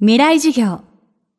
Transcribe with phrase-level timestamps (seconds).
[0.00, 0.82] 未来授業。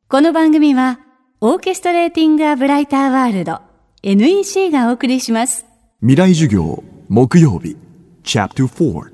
[0.09, 0.99] この番組は、
[1.39, 3.61] オーケストレーティング・ア・ブライター・ワールド
[4.03, 5.65] NEC がお送りします。
[6.01, 7.77] 未来授業木曜日
[8.25, 9.11] Chapter 4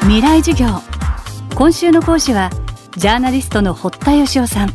[0.00, 0.66] 未来授業。
[1.54, 2.50] 今週の講師は、
[2.96, 4.74] ジャーナリストの堀田義夫さん。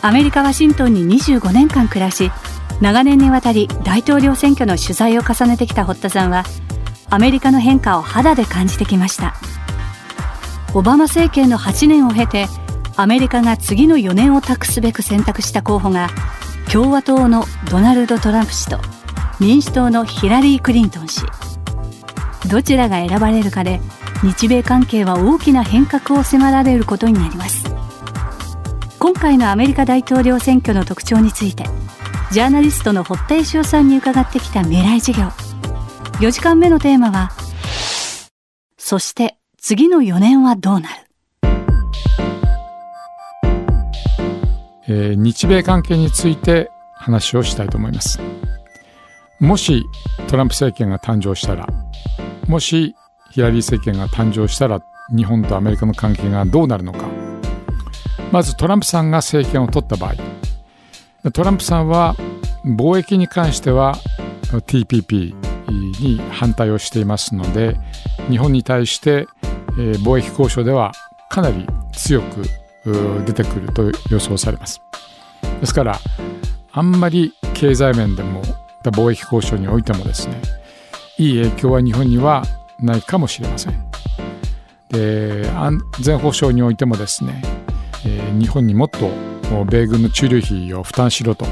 [0.00, 2.30] アメリカ・ワシントンに25年間暮らし、
[2.80, 6.44] 長年にわたり大統領選挙の取材を重ねてきた堀田さんは、
[7.10, 9.34] アメリカの変化を肌で感じてきました。
[10.74, 12.46] オバマ政権の8年を経て
[12.96, 16.08] アメリカが次の4年を託すべく選択した候補が
[16.70, 18.78] 共和党のドナルド・トランプ氏と
[19.38, 21.22] 民主党のヒラリー・クリントン氏。
[22.48, 23.80] どちらが選ばれるかで
[24.22, 27.64] 日米関係は大きな変革を迫られることになります。
[28.98, 31.64] 今回のアメリカ大統領選挙の特徴について
[32.30, 35.28] ジャーナリストの堀田芳雄さんに伺ってきた未来授業。
[36.20, 37.30] 4時間目のテーマは
[38.76, 40.94] そして次の4年はどうなる？
[44.86, 48.20] えー日米関係について話をしたいと思います。
[49.40, 49.86] もし
[50.28, 51.66] トランプ政権が誕生したら、
[52.46, 52.94] もし
[53.30, 54.82] ヒラリー政権が誕生したら、
[55.16, 57.08] 日本とアメリカの関係がどうなるのか。
[58.32, 62.16] まずトランプさんが政権を取った場合、トランプさんは
[62.66, 63.96] 貿易に関しては
[64.42, 65.34] TPP
[66.02, 67.78] に反対をしていますので、
[68.28, 69.26] 日本に対して、
[69.78, 70.92] え貿易交渉では
[71.28, 72.42] かなり強く
[73.24, 74.80] 出てくると予想されます。
[75.60, 75.98] ですから
[76.72, 78.42] あんまり経済面でも
[78.84, 80.40] 貿易交渉においてもですね
[81.18, 82.42] いい影響は日本には
[82.80, 83.84] ないかもしれません。
[84.90, 87.42] で安全保障においてもですね、
[88.06, 89.10] え日本にもっと
[89.64, 91.46] 米軍の駐留費を負担しろと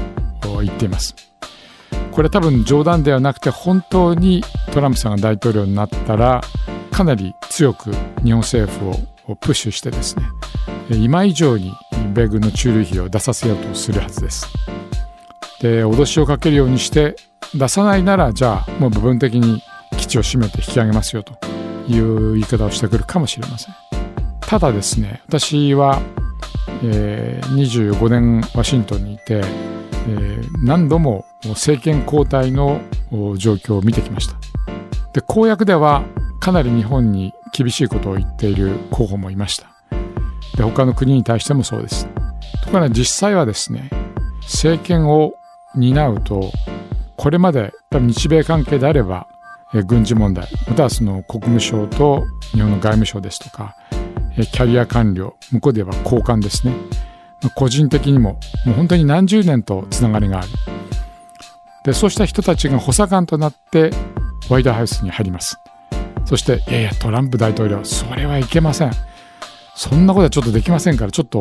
[0.61, 1.15] 言っています。
[2.11, 6.41] これ多分冗談ではなくて本当にトランプさんが大統領になったら
[6.93, 7.91] かなり強く
[8.23, 8.89] 日本政府
[9.31, 10.25] をプッシュしてですね
[10.89, 11.73] 今以上に
[12.13, 14.47] 米軍の駐留費を出させようとするはずです。
[15.61, 17.15] で脅しをかけるようにして
[17.55, 19.61] 出さないならじゃあもう部分的に
[19.97, 21.33] 基地を閉めて引き上げますよと
[21.87, 23.75] いう言い方をしてくるかもしれません。
[24.41, 26.01] ただですね私は、
[26.83, 32.81] えー25年ワシントンにいて、えー何度も政権交代の
[33.37, 34.35] 状況を見てきました。
[35.13, 36.03] で公約では
[36.43, 39.67] かなり日本に厳しいことを言っている候補もいました。
[40.57, 42.05] で他の国に対してもそうです。
[42.65, 43.89] ところが実際はですね
[44.41, 45.35] 政権を
[45.73, 46.51] 担うと
[47.15, 49.29] これまで多分日米関係であれば
[49.87, 53.77] 軍事問題またはその国務省と日本の外務省ですとか
[54.35, 56.75] キャリア官僚向こうでは高官ですね
[57.55, 60.49] 個人的にももう本当に何十年とつながりがある
[61.85, 63.91] でそうした人たちが補佐官となって
[64.49, 65.57] ワイトハウスに入ります
[66.25, 68.91] そしていやいやトランプ大統領それはいけません。
[69.75, 71.39] そんなことはちょっとできませんからちょっと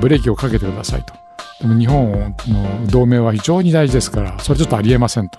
[0.00, 1.14] ブレーキをかけてくださいと。
[1.60, 5.38] でも日本の同盟は非常に大事ですからそれちょっとありえませんと。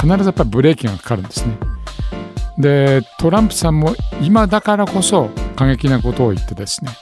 [0.00, 1.56] 必ずやっぱりブレーキがかかるんですね。
[2.56, 6.92] でトランプさんも今だからこそ過激なことを言ってですね。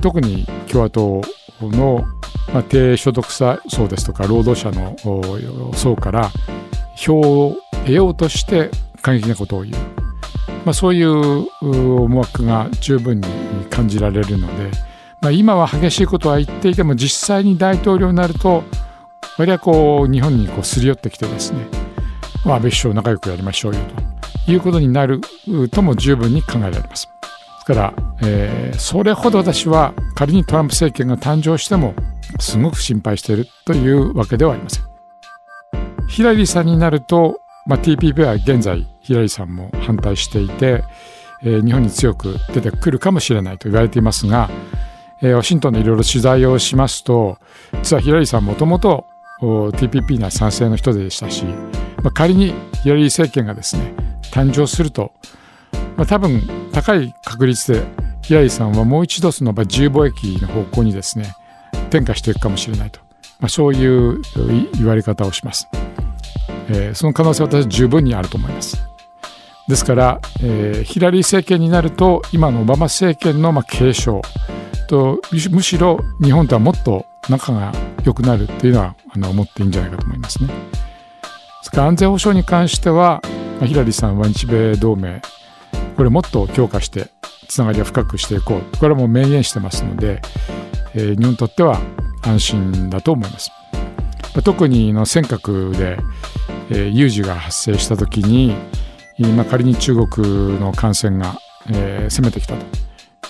[0.00, 1.22] 特に共和党
[1.60, 2.04] の、
[2.52, 6.30] まあ、低所得者層ですとか労働者の層から
[6.96, 8.70] 票を得ようとして
[9.02, 9.74] 過激なことを言う、
[10.64, 13.26] まあ、そういう思惑が十分に
[13.70, 14.70] 感じられるので、
[15.20, 18.64] まあ、今は激しいことは言っていても実際に大統領になると
[19.38, 21.66] 割合こう日本にこうすり寄ってきてですね、
[22.44, 23.80] 安倍首相仲良くやりましょうよ
[24.46, 25.20] ということになる
[25.70, 27.06] とも十分に考えられます。
[27.06, 31.94] ですから、えーそれほど私は仮にトランプ政権が誕生しても
[32.40, 34.84] すごく心配しているというわけではありません。
[36.08, 40.82] ヒラリーさんになると、まあ、TPP は現在ヒラリーさんも反対していて、
[41.42, 44.50] えー日本に強く出てくるかもしれないと言われていますが、
[45.20, 47.38] えーワシントンでいろいろ取材をしますと
[47.82, 49.04] 実はヒラリーさんもともと
[49.40, 53.94] TPP には賛成の人でしたし、まあ、仮にヒラリー政権がですね
[54.32, 55.12] 誕生すると、
[55.96, 56.40] まあ、多分
[56.72, 57.82] 高い確率で
[58.22, 61.34] ヒラリーさんはもう一度そのまあ自由貿易の方向にですね
[61.88, 63.00] 転化していくかもしれないと、
[63.38, 64.22] まあ、そういう
[64.74, 65.68] 言われ方をします。
[66.94, 68.93] その可能性は私は十分にあると思います。
[69.68, 74.20] ですから、えーヒラリー政権になると今のオバマ政権のまあ継承
[74.88, 75.20] と
[75.50, 77.72] むしろ日本とはもっと仲が
[78.04, 80.48] 良くなるっていうのはあの思っていいんじゃないかと思いますね。
[80.48, 80.54] で
[81.62, 83.22] すから安全保障に関しては、
[83.58, 85.22] まあヒラリーさんは日米同盟
[85.96, 87.08] これもっと強化して
[87.48, 90.20] つながりを深くしていこうこれはもう明言してますので、
[90.94, 91.80] えー日本にとっては
[92.22, 93.50] 安心だと思います。
[94.44, 95.96] 特にの尖閣で、
[96.70, 98.54] えー有事が発生した時に
[99.18, 101.36] 今仮に中国の感染が、
[101.70, 102.84] えー攻めてきたと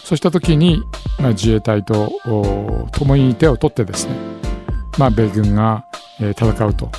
[0.04, 0.82] そうした時に、
[1.19, 2.12] まあ、自衛隊と
[2.92, 4.14] 共に手を取ってですね、
[4.98, 5.86] まあ、米軍が、
[6.20, 6.90] えー、戦うと、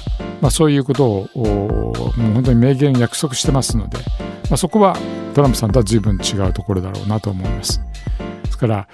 [0.41, 3.97] まあ、そういうことをもう本当に明言約束してますので、
[4.49, 4.97] まあ、そこは
[5.35, 7.79] トランプさんとは随分違うところだろうなと思います。
[8.43, 8.87] ですから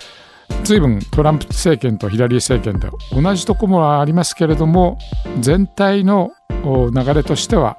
[0.65, 4.97] 随分トランプ政権とヒラリー政権で同じところもありますけれども
[5.39, 6.31] 全体の
[6.65, 7.77] 流れとしては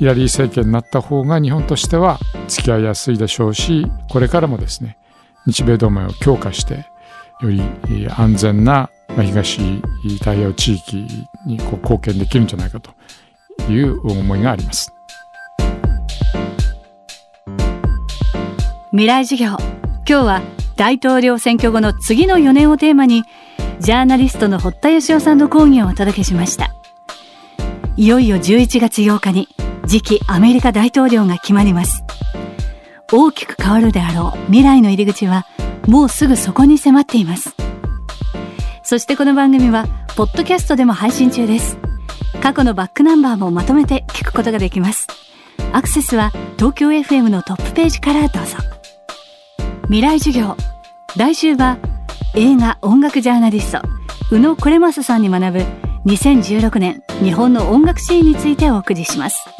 [0.00, 2.18] ヒラリー政権になった方が日本としては
[2.48, 4.96] 付き合いやすいでしょうしこれからもですね
[5.46, 6.86] 日米同盟を強化して
[7.42, 7.60] より
[8.08, 9.58] 安全な東
[10.18, 11.06] 太平洋地域
[11.44, 12.92] にこう貢献できるんじゃないかと
[13.70, 14.90] いう思いがあります。
[18.92, 19.56] 未来授業。
[20.08, 20.42] 今日は
[20.76, 23.24] 大統領選挙後の次の4年をテーマに
[23.80, 26.74] ジャーナリストの堀田芳雄さんの講義をお届けしました。
[27.96, 29.48] いよいよ11月8日に
[29.90, 32.04] 次期アメリカ大統領が決まります。
[33.12, 35.48] 大きく変わるであろう未来の入り口は
[35.88, 37.56] もうすぐそこに迫っています。
[38.84, 41.76] そしてこの番組はポッドキャストでも配信中です。
[42.40, 45.08] 過去のバックナンバーもまとめて聞くことができます。
[45.72, 48.58] アクセスは東京 FM のトップページからどうぞ。
[49.86, 50.56] 未来授業。
[51.16, 51.78] 来週は
[52.36, 53.82] 映画音楽ジャーナリスト
[54.30, 55.58] 宇野これまささんに学ぶ
[56.06, 59.59] 2016年日本の音楽シーンについてお送りします。